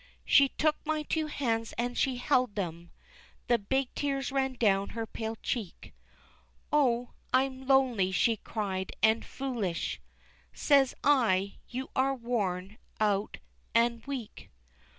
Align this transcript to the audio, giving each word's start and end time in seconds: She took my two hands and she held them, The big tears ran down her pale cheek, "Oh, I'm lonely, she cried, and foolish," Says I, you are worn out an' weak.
She 0.25 0.49
took 0.49 0.77
my 0.83 1.03
two 1.03 1.27
hands 1.27 1.75
and 1.77 1.95
she 1.95 2.15
held 2.17 2.55
them, 2.55 2.89
The 3.45 3.59
big 3.59 3.93
tears 3.93 4.31
ran 4.31 4.53
down 4.53 4.89
her 4.97 5.05
pale 5.05 5.35
cheek, 5.43 5.93
"Oh, 6.73 7.11
I'm 7.31 7.67
lonely, 7.67 8.11
she 8.11 8.37
cried, 8.37 8.93
and 9.03 9.23
foolish," 9.23 10.01
Says 10.53 10.95
I, 11.03 11.57
you 11.69 11.91
are 11.95 12.15
worn 12.15 12.79
out 12.99 13.37
an' 13.75 14.01
weak. 14.07 14.49